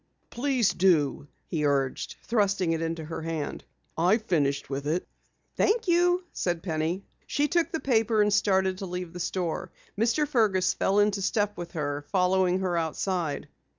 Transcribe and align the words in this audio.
"Please 0.31 0.73
do," 0.73 1.27
he 1.45 1.63
urged, 1.63 2.15
thrusting 2.23 2.71
it 2.71 2.81
into 2.81 3.05
her 3.05 3.21
hand. 3.21 3.63
"I 3.95 4.13
have 4.13 4.23
finished 4.23 4.67
with 4.67 4.87
it." 4.87 5.07
"Thank 5.57 5.87
you," 5.87 6.23
said 6.33 6.63
Penny. 6.63 7.05
She 7.27 7.47
took 7.47 7.71
the 7.71 7.79
paper 7.79 8.19
and 8.19 8.33
started 8.33 8.79
to 8.79 8.87
leave 8.87 9.13
the 9.13 9.19
store. 9.19 9.71
Mr. 9.95 10.27
Fergus 10.27 10.73
fell 10.73 10.97
into 10.97 11.21
step 11.21 11.55
with 11.55 11.73
her, 11.73 12.03
following 12.11 12.61
her 12.61 12.75
outside. 12.75 13.47